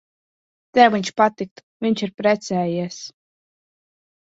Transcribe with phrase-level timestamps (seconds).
[0.77, 1.65] Tev viņš patiktu.
[1.87, 3.01] Viņš ir precējies.